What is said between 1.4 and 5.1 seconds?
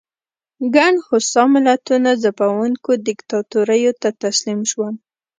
ملتونه ځپونکو دیکتاتوریو ته تسلیم شول.